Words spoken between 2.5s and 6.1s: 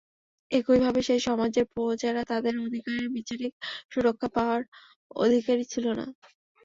অধিকারের বিচারিক সুরক্ষা পাওয়ার অধিকারী ছিল না।